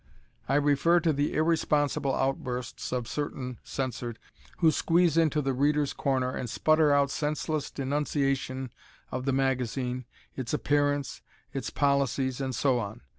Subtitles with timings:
[0.49, 4.17] I refer to the irresponsible outbursts of certain [censored]
[4.57, 8.71] who squeeze into "The Readers' Corner" and sputter out senseless denunciations
[9.11, 11.21] of the magazine, its appearance,
[11.53, 13.01] its policies, and so on.